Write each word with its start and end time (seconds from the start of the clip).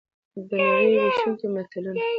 دنړۍ 0.49 0.85
ویښوونکي 0.91 1.47
متلونه! 1.53 2.01